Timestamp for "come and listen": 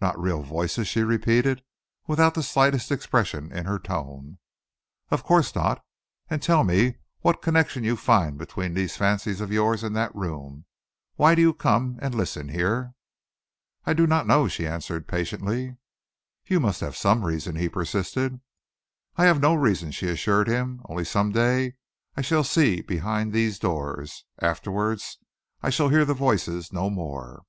11.54-12.48